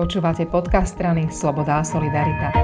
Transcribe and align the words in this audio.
Počúvate 0.00 0.48
podcast 0.48 0.96
strany 0.96 1.28
Sloboda 1.28 1.76
a 1.76 1.84
Solidarita. 1.84 2.56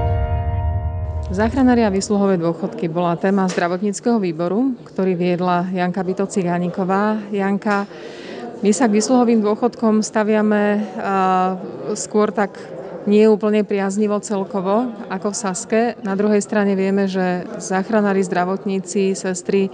Záchranári 1.28 1.85
a 1.85 1.93
vysluhové 1.93 2.40
dôchodky 2.40 2.89
bola 2.89 3.12
téma 3.20 3.44
zdravotníckého 3.44 4.16
výboru, 4.16 4.72
ktorý 4.88 5.12
viedla 5.12 5.68
Janka 5.68 6.00
Bitoci 6.00 6.40
Gániková. 6.40 7.20
Janka, 7.28 7.84
my 8.64 8.72
sa 8.72 8.88
k 8.88 8.96
vysluhovým 8.96 9.44
dôchodkom 9.44 10.00
staviame 10.00 10.80
skôr 11.92 12.32
tak 12.32 12.56
nie 13.04 13.28
úplne 13.28 13.68
priaznivo 13.68 14.16
celkovo, 14.24 14.88
ako 15.12 15.28
v 15.28 15.37
Saske. 15.37 15.80
Na 16.09 16.16
druhej 16.16 16.41
strane 16.41 16.73
vieme, 16.73 17.05
že 17.05 17.45
záchranári, 17.61 18.25
zdravotníci, 18.25 19.12
sestry 19.12 19.68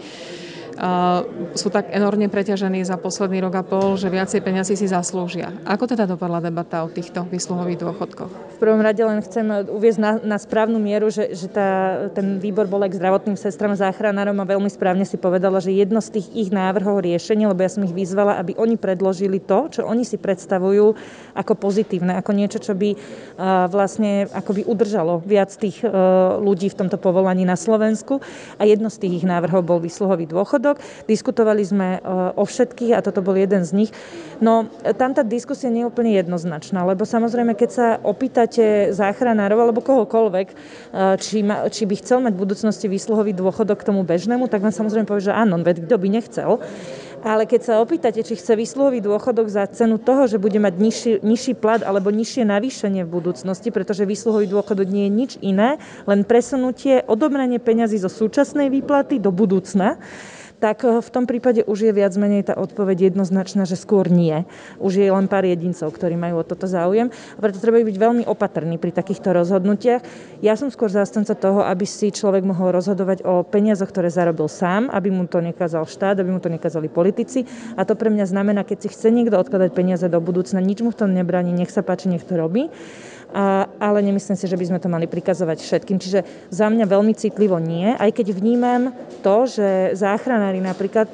sú 1.52 1.68
tak 1.68 1.92
enormne 1.92 2.32
preťažení 2.32 2.80
za 2.80 2.96
posledný 2.96 3.44
rok 3.44 3.60
a 3.60 3.62
pol, 3.62 4.00
že 4.00 4.08
viacej 4.08 4.40
peniazy 4.40 4.72
si 4.72 4.88
zaslúžia. 4.88 5.52
Ako 5.68 5.84
teda 5.84 6.08
dopadla 6.08 6.40
debata 6.40 6.80
o 6.80 6.88
týchto 6.88 7.28
vysluhových 7.28 7.84
dôchodkoch? 7.84 8.56
V 8.56 8.58
prvom 8.58 8.80
rade 8.80 9.04
len 9.04 9.20
chcem 9.20 9.68
uviezť 9.68 10.00
na, 10.00 10.12
na 10.24 10.38
správnu 10.40 10.80
mieru, 10.80 11.12
že, 11.12 11.36
že 11.36 11.52
tá, 11.52 12.08
ten 12.16 12.40
výbor 12.40 12.64
bol 12.64 12.80
aj 12.80 12.96
k 12.96 12.98
zdravotným 13.04 13.36
sestram 13.36 13.76
záchranárom 13.76 14.38
a 14.40 14.48
veľmi 14.48 14.70
správne 14.72 15.04
si 15.04 15.20
povedala, 15.20 15.60
že 15.60 15.76
jedno 15.76 16.00
z 16.00 16.16
tých 16.16 16.30
ich 16.32 16.50
návrhov 16.54 17.04
riešení, 17.04 17.44
lebo 17.44 17.60
ja 17.60 17.68
som 17.68 17.84
ich 17.84 17.92
vyzvala, 17.92 18.40
aby 18.40 18.56
oni 18.56 18.80
predložili 18.80 19.44
to, 19.44 19.68
čo 19.68 19.84
oni 19.84 20.08
si 20.08 20.16
predstavujú 20.16 20.96
ako 21.36 21.52
pozitívne, 21.58 22.16
ako 22.16 22.30
niečo, 22.32 22.62
čo 22.62 22.72
by 22.72 22.96
vlastne 23.68 24.30
akoby 24.30 24.64
udržalo 24.64 25.20
viac 25.20 25.52
tých 25.52 25.84
ľudí 26.40 26.72
v 26.72 26.78
tomto 26.80 26.96
povolaní 26.96 27.44
na 27.44 27.58
Slovensku. 27.58 28.22
A 28.56 28.64
jedno 28.64 28.88
z 28.88 29.02
tých 29.02 29.20
ich 29.20 29.26
návrhov 29.26 29.66
bol 29.66 29.82
vysluhový 29.82 30.24
dôchod 30.30 30.61
dôchodok. 30.62 30.78
Diskutovali 31.10 31.66
sme 31.66 31.98
e, 31.98 32.00
o 32.38 32.44
všetkých 32.46 32.94
a 32.94 33.02
toto 33.02 33.18
bol 33.18 33.34
jeden 33.34 33.66
z 33.66 33.74
nich. 33.74 33.90
No 34.38 34.70
tam 34.94 35.10
tá 35.10 35.26
diskusia 35.26 35.66
nie 35.66 35.82
je 35.82 35.90
úplne 35.90 36.14
jednoznačná, 36.14 36.86
lebo 36.86 37.02
samozrejme, 37.02 37.58
keď 37.58 37.70
sa 37.70 37.86
opýtate 37.98 38.94
záchranárov 38.94 39.58
alebo 39.58 39.82
kohokoľvek, 39.82 40.46
e, 40.46 40.54
či, 41.18 41.42
ma, 41.42 41.66
či 41.66 41.82
by 41.90 41.94
chcel 41.98 42.22
mať 42.22 42.32
v 42.38 42.42
budúcnosti 42.46 42.86
výsluhový 42.86 43.34
dôchodok 43.34 43.82
k 43.82 43.88
tomu 43.90 44.06
bežnému, 44.06 44.46
tak 44.46 44.62
vám 44.62 44.72
samozrejme 44.72 45.10
povie, 45.10 45.26
že 45.26 45.34
áno, 45.34 45.58
veď 45.58 45.90
kto 45.90 45.96
by 45.98 46.08
nechcel. 46.08 46.62
Ale 47.22 47.46
keď 47.46 47.60
sa 47.62 47.74
opýtate, 47.78 48.26
či 48.26 48.34
chce 48.34 48.58
výsluhový 48.58 48.98
dôchodok 48.98 49.46
za 49.46 49.62
cenu 49.70 49.94
toho, 50.02 50.26
že 50.26 50.42
bude 50.42 50.58
mať 50.58 50.74
nižší, 50.74 51.12
nižší 51.22 51.54
plat 51.54 51.78
alebo 51.78 52.10
nižšie 52.10 52.42
navýšenie 52.42 53.06
v 53.06 53.14
budúcnosti, 53.14 53.70
pretože 53.70 54.02
výsluhový 54.02 54.50
dôchodok 54.50 54.90
nie 54.90 55.06
je 55.06 55.12
nič 55.14 55.32
iné, 55.38 55.78
len 56.10 56.26
presunutie, 56.26 57.06
odobranie 57.06 57.62
peňazí 57.62 58.02
zo 58.02 58.10
súčasnej 58.10 58.74
výplaty 58.74 59.22
do 59.22 59.30
budúcna, 59.30 60.02
tak 60.62 60.86
eh, 60.86 61.02
v 61.02 61.10
tom 61.10 61.26
prípade 61.26 61.66
už 61.66 61.90
je 61.90 61.92
viac 61.92 62.14
menej 62.14 62.46
tá 62.46 62.54
odpoveď 62.54 63.10
jednoznačná, 63.10 63.66
že 63.66 63.74
skôr 63.74 64.06
nie. 64.06 64.46
Už 64.78 65.02
je 65.02 65.10
len 65.10 65.26
pár 65.26 65.42
jedincov, 65.42 65.90
ktorí 65.90 66.14
majú 66.14 66.38
o 66.38 66.46
toto 66.46 66.70
záujem. 66.70 67.10
A 67.10 67.38
preto 67.42 67.58
treba 67.58 67.82
byť 67.82 67.98
veľmi 67.98 68.22
opatrný 68.30 68.78
pri 68.78 68.94
takýchto 68.94 69.34
rozhodnutiach. 69.34 70.06
Ja 70.38 70.54
som 70.54 70.70
skôr 70.70 70.94
zástanca 70.94 71.34
toho, 71.34 71.66
aby 71.66 71.82
si 71.82 72.14
človek 72.14 72.46
mohol 72.46 72.78
rozhodovať 72.78 73.26
o 73.26 73.42
peniazoch, 73.42 73.90
ktoré 73.90 74.06
zarobil 74.06 74.46
sám, 74.46 74.86
aby 74.94 75.10
mu 75.10 75.26
to 75.26 75.42
nekázal 75.42 75.82
štát, 75.82 76.22
aby 76.22 76.30
mu 76.30 76.38
to 76.38 76.46
nekázali 76.46 76.86
politici. 76.86 77.42
A 77.74 77.82
to 77.82 77.98
pre 77.98 78.14
mňa 78.14 78.30
znamená, 78.30 78.62
keď 78.62 78.86
si 78.86 78.88
chce 78.94 79.10
niekto 79.10 79.34
odkladať 79.34 79.74
peniaze 79.74 80.06
do 80.06 80.22
budúcna, 80.22 80.62
nič 80.62 80.86
mu 80.86 80.94
v 80.94 81.00
tom 81.02 81.10
nebráni, 81.10 81.50
nech 81.50 81.74
sa 81.74 81.82
páči, 81.82 82.06
nech 82.06 82.22
to 82.22 82.38
robí 82.38 82.70
a, 83.32 83.66
ale 83.80 84.04
nemyslím 84.04 84.36
si, 84.36 84.46
že 84.46 84.56
by 84.56 84.64
sme 84.68 84.78
to 84.78 84.92
mali 84.92 85.08
prikazovať 85.08 85.58
všetkým. 85.64 85.96
Čiže 85.98 86.20
za 86.52 86.68
mňa 86.68 86.84
veľmi 86.84 87.16
citlivo 87.16 87.56
nie, 87.56 87.96
aj 87.96 88.12
keď 88.12 88.36
vnímam 88.36 88.92
to, 89.24 89.48
že 89.48 89.96
záchranári 89.96 90.60
napríklad 90.60 91.08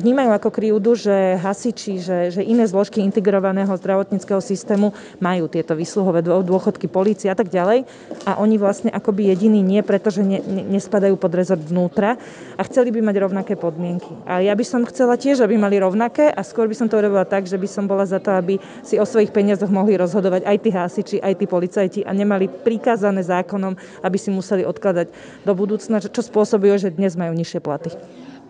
vnímajú 0.00 0.30
ako 0.32 0.48
krivdu, 0.48 0.96
že 0.96 1.36
hasiči, 1.36 2.00
že, 2.00 2.18
že 2.32 2.42
iné 2.44 2.64
zložky 2.64 3.04
integrovaného 3.04 3.68
zdravotníckého 3.76 4.40
systému 4.40 4.96
majú 5.20 5.44
tieto 5.44 5.76
vysluhové 5.76 6.24
dôchodky 6.24 6.88
policie 6.88 7.28
a 7.28 7.36
tak 7.36 7.52
ďalej 7.52 7.84
a 8.24 8.40
oni 8.40 8.56
vlastne 8.56 8.88
akoby 8.88 9.28
jediní 9.28 9.60
nie, 9.60 9.84
pretože 9.84 10.24
ne, 10.24 10.40
ne, 10.40 10.64
nespadajú 10.64 11.20
pod 11.20 11.36
rezort 11.36 11.60
vnútra 11.60 12.16
a 12.56 12.62
chceli 12.64 12.88
by 12.96 13.04
mať 13.04 13.16
rovnaké 13.20 13.54
podmienky. 13.60 14.08
A 14.24 14.40
ja 14.40 14.56
by 14.56 14.64
som 14.64 14.88
chcela 14.88 15.20
tiež, 15.20 15.44
aby 15.44 15.60
mali 15.60 15.76
rovnaké 15.76 16.32
a 16.32 16.40
skôr 16.40 16.64
by 16.64 16.76
som 16.76 16.88
to 16.88 16.96
urobila 16.96 17.28
tak, 17.28 17.44
že 17.44 17.60
by 17.60 17.68
som 17.68 17.84
bola 17.84 18.08
za 18.08 18.24
to, 18.24 18.32
aby 18.32 18.56
si 18.80 18.96
o 18.96 19.04
svojich 19.04 19.36
peniazoch 19.36 19.68
mohli 19.68 20.00
rozhodovať 20.00 20.48
aj 20.48 20.56
tí 20.64 20.70
hasiči, 20.72 21.16
aj 21.20 21.34
tí 21.36 21.44
policajti 21.44 22.00
a 22.08 22.12
nemali 22.16 22.48
prikázané 22.48 23.20
zákonom, 23.20 23.76
aby 24.00 24.16
si 24.16 24.32
museli 24.32 24.64
odkladať 24.64 25.12
do 25.44 25.52
budúcna, 25.52 26.00
čo 26.00 26.22
spôsobuje, 26.24 26.80
že 26.80 26.88
dnes 26.88 27.12
majú 27.20 27.36
nižšie 27.36 27.60
platy. 27.60 27.92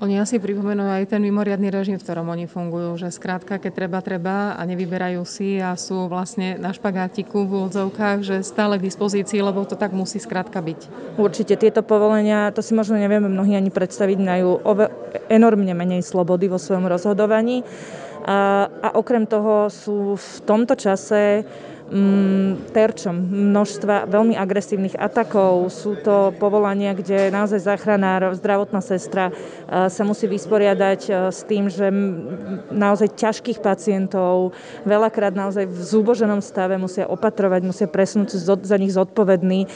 Oni 0.01 0.17
asi 0.17 0.41
pripomenú 0.41 0.89
aj 0.89 1.13
ten 1.13 1.21
mimoriadný 1.21 1.69
režim, 1.69 2.01
v 2.01 2.05
ktorom 2.09 2.33
oni 2.33 2.49
fungujú, 2.49 2.97
že 2.97 3.13
skrátka, 3.13 3.61
keď 3.61 3.73
treba, 3.85 4.01
treba 4.01 4.57
a 4.57 4.65
nevyberajú 4.65 5.21
si 5.29 5.61
a 5.61 5.77
sú 5.77 6.09
vlastne 6.09 6.57
na 6.57 6.73
špagátiku 6.73 7.45
v 7.45 7.61
úvodzovkách, 7.61 8.25
že 8.25 8.37
stále 8.41 8.81
k 8.81 8.89
dispozícii, 8.89 9.45
lebo 9.45 9.61
to 9.69 9.77
tak 9.77 9.93
musí 9.93 10.17
skrátka 10.17 10.65
byť. 10.65 11.13
Určite 11.21 11.61
tieto 11.61 11.85
povolenia, 11.85 12.49
to 12.49 12.65
si 12.65 12.73
možno 12.73 12.97
nevieme 12.97 13.29
mnohí 13.29 13.53
ani 13.53 13.69
predstaviť, 13.69 14.19
majú 14.25 14.65
enormne 15.29 15.77
menej 15.77 16.01
slobody 16.01 16.49
vo 16.49 16.57
svojom 16.57 16.89
rozhodovaní. 16.89 17.61
A, 18.25 18.73
a 18.81 18.89
okrem 18.97 19.29
toho 19.29 19.69
sú 19.69 20.17
v 20.17 20.31
tomto 20.49 20.81
čase 20.81 21.45
terčom 22.71 23.19
množstva 23.51 24.07
veľmi 24.07 24.39
agresívnych 24.39 24.95
atakov. 24.95 25.67
Sú 25.75 25.99
to 25.99 26.31
povolania, 26.39 26.95
kde 26.95 27.35
naozaj 27.35 27.67
záchranár, 27.67 28.31
zdravotná 28.39 28.79
sestra 28.79 29.31
e, 29.31 29.33
sa 29.91 30.03
musí 30.07 30.31
vysporiadať 30.31 31.01
e, 31.07 31.13
s 31.35 31.43
tým, 31.51 31.67
že 31.67 31.91
naozaj 32.71 33.19
ťažkých 33.19 33.59
pacientov 33.59 34.55
veľakrát 34.87 35.35
naozaj 35.35 35.67
v 35.67 35.81
zúboženom 35.83 36.39
stave 36.39 36.79
musia 36.79 37.11
opatrovať, 37.11 37.61
musia 37.67 37.89
presunúť 37.91 38.39
za 38.63 38.77
nich 38.79 38.95
zodpovední. 38.95 39.67
E, 39.67 39.69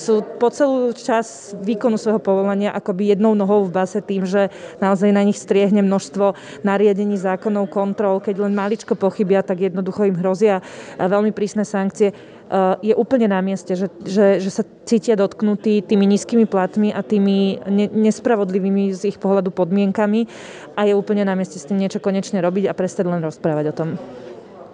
sú 0.00 0.24
po 0.40 0.48
celú 0.48 0.96
čas 0.96 1.52
výkonu 1.60 2.00
svojho 2.00 2.18
povolania 2.18 2.72
akoby 2.72 3.12
jednou 3.12 3.36
nohou 3.36 3.68
v 3.68 3.76
base 3.76 4.00
tým, 4.00 4.24
že 4.24 4.48
naozaj 4.80 5.12
na 5.12 5.20
nich 5.20 5.36
striehne 5.36 5.84
množstvo 5.84 6.32
nariadení, 6.64 7.20
zákonov, 7.20 7.68
kontrol. 7.68 8.24
Keď 8.24 8.40
len 8.40 8.56
maličko 8.56 8.96
pochybia, 8.96 9.44
tak 9.44 9.68
jednoducho 9.68 10.08
im 10.08 10.16
hrozia 10.16 10.64
veľmi 10.96 11.36
prísne 11.36 11.57
trestné 11.58 11.64
sankcie, 11.66 12.08
eh, 12.14 12.92
je 12.92 12.94
úplne 12.94 13.26
na 13.26 13.42
mieste, 13.42 13.74
že, 13.74 13.90
že, 14.06 14.38
že 14.38 14.50
sa 14.50 14.62
cítia 14.86 15.18
dotknutí 15.18 15.82
tými 15.82 16.06
nízkymi 16.06 16.46
platmi 16.46 16.94
a 16.94 17.02
tými 17.02 17.58
nespravodlivými 17.90 18.94
z 18.94 19.10
ich 19.10 19.18
pohľadu 19.18 19.50
podmienkami 19.50 20.30
a 20.78 20.86
je 20.86 20.94
úplne 20.94 21.26
na 21.26 21.34
mieste 21.34 21.58
s 21.58 21.66
tým 21.66 21.82
niečo 21.82 21.98
konečne 21.98 22.38
robiť 22.38 22.70
a 22.70 22.76
prestať 22.78 23.10
len 23.10 23.20
rozprávať 23.20 23.74
o 23.74 23.74
tom. 23.74 23.88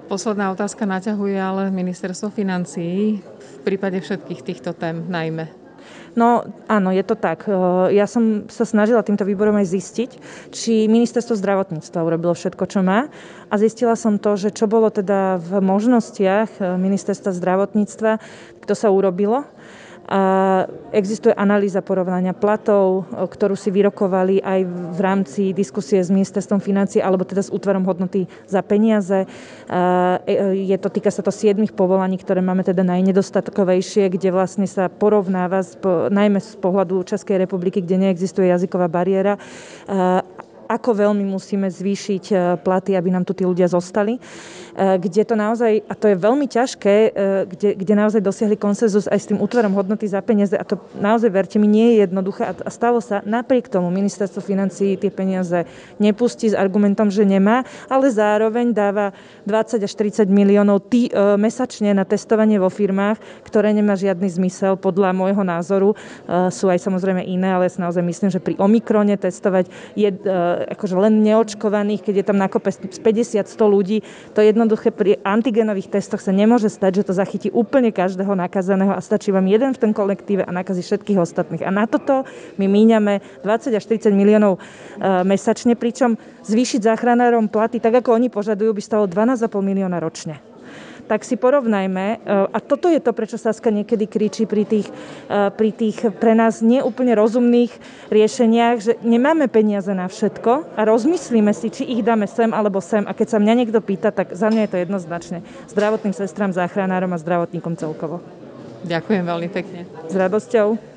Posledná 0.04 0.52
otázka 0.52 0.84
naťahuje 0.84 1.40
ale 1.40 1.72
ministerstvo 1.72 2.28
financií 2.28 3.24
v 3.24 3.56
prípade 3.64 3.96
všetkých 4.04 4.44
týchto 4.44 4.76
tém 4.76 5.08
najmä. 5.08 5.63
No 6.14 6.46
áno, 6.70 6.94
je 6.94 7.02
to 7.02 7.18
tak. 7.18 7.50
Ja 7.90 8.06
som 8.06 8.46
sa 8.46 8.62
snažila 8.62 9.02
týmto 9.02 9.26
výborom 9.26 9.58
aj 9.58 9.66
zistiť, 9.66 10.10
či 10.54 10.86
ministerstvo 10.86 11.34
zdravotníctva 11.34 12.06
urobilo 12.06 12.30
všetko, 12.38 12.64
čo 12.70 12.86
má. 12.86 13.10
A 13.50 13.54
zistila 13.58 13.98
som 13.98 14.22
to, 14.22 14.38
že 14.38 14.54
čo 14.54 14.70
bolo 14.70 14.94
teda 14.94 15.42
v 15.42 15.58
možnostiach 15.58 16.62
ministerstva 16.78 17.34
zdravotníctva, 17.34 18.22
to 18.62 18.74
sa 18.78 18.94
urobilo. 18.94 19.42
A 20.04 20.20
existuje 20.92 21.32
analýza 21.32 21.80
porovnania 21.80 22.36
platov, 22.36 23.08
ktorú 23.08 23.56
si 23.56 23.72
vyrokovali 23.72 24.44
aj 24.44 24.60
v 24.68 25.00
rámci 25.00 25.42
diskusie 25.56 26.04
s 26.04 26.12
ministerstvom 26.12 26.60
financí 26.60 27.00
alebo 27.00 27.24
teda 27.24 27.40
s 27.40 27.48
útvarom 27.48 27.88
hodnoty 27.88 28.28
za 28.44 28.60
peniaze. 28.60 29.24
E, 29.24 29.28
je 30.52 30.76
to, 30.76 30.92
týka 30.92 31.08
sa 31.08 31.24
to 31.24 31.32
siedmých 31.32 31.72
povolaní, 31.72 32.20
ktoré 32.20 32.44
máme 32.44 32.60
teda 32.68 32.84
najnedostatkovejšie, 32.84 34.12
kde 34.12 34.28
vlastne 34.28 34.68
sa 34.68 34.92
porovnáva 34.92 35.64
najmä 36.12 36.36
z 36.36 36.52
pohľadu 36.60 37.08
Českej 37.08 37.40
republiky, 37.40 37.80
kde 37.80 38.04
neexistuje 38.04 38.52
jazyková 38.52 38.92
bariéra 38.92 39.40
ako 40.68 40.90
veľmi 40.96 41.24
musíme 41.28 41.68
zvýšiť 41.68 42.24
e, 42.30 42.34
platy, 42.60 42.96
aby 42.96 43.08
nám 43.12 43.24
tu 43.24 43.36
tí 43.36 43.44
ľudia 43.44 43.68
zostali. 43.68 44.16
E, 44.16 44.20
kde 44.98 45.22
to 45.22 45.34
naozaj, 45.36 45.84
a 45.86 45.94
to 45.94 46.10
je 46.10 46.16
veľmi 46.16 46.46
ťažké, 46.48 46.94
e, 46.94 47.10
kde, 47.48 47.68
kde 47.78 47.94
naozaj 47.94 48.20
dosiahli 48.24 48.56
konsenzus 48.58 49.06
aj 49.06 49.18
s 49.20 49.28
tým 49.30 49.38
útvarom 49.38 49.76
hodnoty 49.76 50.08
za 50.08 50.24
peniaze 50.24 50.56
a 50.56 50.64
to 50.64 50.80
naozaj, 50.96 51.30
verte 51.30 51.56
mi, 51.60 51.68
nie 51.68 51.94
je 51.94 52.08
jednoduché 52.08 52.50
a 52.50 52.70
stalo 52.72 52.98
sa 52.98 53.20
napriek 53.22 53.70
tomu 53.70 53.92
ministerstvo 53.92 54.42
financí 54.42 54.96
tie 54.98 55.10
peniaze 55.12 55.68
nepustí 56.02 56.50
s 56.50 56.58
argumentom, 56.58 57.12
že 57.12 57.22
nemá, 57.22 57.62
ale 57.86 58.10
zároveň 58.10 58.74
dáva 58.74 59.14
20 59.46 59.84
až 59.84 59.92
30 59.94 60.26
miliónov 60.28 60.90
tý, 60.90 61.08
mesačne 61.38 61.94
na 61.94 62.02
testovanie 62.02 62.58
vo 62.58 62.68
firmách, 62.68 63.46
ktoré 63.46 63.70
nemá 63.70 63.94
žiadny 63.94 64.26
zmysel 64.26 64.76
podľa 64.76 65.14
môjho 65.14 65.42
názoru. 65.46 65.94
Sú 66.50 66.66
aj 66.68 66.80
samozrejme 66.82 67.22
iné, 67.24 67.54
ale 67.54 67.70
si 67.70 67.78
naozaj 67.78 68.02
myslím, 68.02 68.30
že 68.32 68.42
pri 68.42 68.58
Omikrone 68.58 69.14
testovať 69.16 69.70
je 69.94 70.08
akože 70.54 70.94
len 70.96 71.20
neočkovaných, 71.26 72.00
keď 72.06 72.14
je 72.22 72.24
tam 72.24 72.38
nakope 72.38 72.70
50-100 72.70 73.50
ľudí. 73.60 74.06
To 74.32 74.40
jednoduché 74.40 74.94
pri 74.94 75.18
antigenových 75.20 75.90
testoch 75.98 76.22
sa 76.22 76.30
nemôže 76.30 76.70
stať, 76.70 77.02
že 77.02 77.06
to 77.10 77.12
zachytí 77.12 77.48
úplne 77.50 77.90
každého 77.90 78.32
nakazaného 78.38 78.94
a 78.94 79.00
stačí 79.02 79.34
vám 79.34 79.44
jeden 79.50 79.74
v 79.74 79.80
tom 79.80 79.92
kolektíve 79.92 80.46
a 80.46 80.50
nakazí 80.54 80.86
všetkých 80.86 81.18
ostatných. 81.18 81.66
A 81.66 81.70
na 81.74 81.90
toto 81.90 82.22
my 82.56 82.66
míňame 82.70 83.20
20 83.42 83.74
až 83.74 83.84
30 83.90 84.14
miliónov 84.14 84.56
e, 84.56 84.60
mesačne, 85.26 85.74
pričom 85.74 86.14
zvýšiť 86.46 86.86
záchranárom 86.86 87.50
platy, 87.50 87.82
tak 87.82 88.00
ako 88.00 88.14
oni 88.14 88.30
požadujú, 88.30 88.70
by 88.72 88.82
stalo 88.82 89.04
12,5 89.10 89.50
milióna 89.60 89.98
ročne. 89.98 90.53
Tak 91.04 91.24
si 91.24 91.36
porovnajme. 91.36 92.24
A 92.26 92.58
toto 92.60 92.88
je 92.88 93.00
to, 93.00 93.12
prečo 93.12 93.36
Saska 93.40 93.68
niekedy 93.68 94.08
kričí 94.08 94.44
pri 94.44 94.64
tých, 94.64 94.88
pri 95.28 95.70
tých 95.72 96.12
pre 96.16 96.32
nás 96.36 96.64
neúplne 96.64 97.12
rozumných 97.16 97.72
riešeniach, 98.08 98.76
že 98.80 98.92
nemáme 99.04 99.48
peniaze 99.48 99.92
na 99.92 100.08
všetko 100.08 100.76
a 100.76 100.80
rozmyslíme 100.84 101.52
si, 101.56 101.72
či 101.72 101.82
ich 101.84 102.04
dáme 102.04 102.28
sem 102.28 102.52
alebo 102.52 102.80
sem. 102.84 103.04
A 103.08 103.16
keď 103.16 103.36
sa 103.36 103.38
mňa 103.40 103.54
niekto 103.64 103.80
pýta, 103.80 104.12
tak 104.12 104.36
za 104.36 104.52
mňa 104.52 104.68
je 104.68 104.70
to 104.70 104.78
jednoznačne 104.84 105.38
zdravotným 105.72 106.14
sestram, 106.16 106.52
záchranárom 106.52 107.12
a 107.12 107.20
zdravotníkom 107.20 107.76
celkovo. 107.80 108.20
Ďakujem 108.84 109.24
veľmi 109.24 109.48
pekne. 109.48 109.88
S 110.08 110.14
radosťou. 110.14 110.92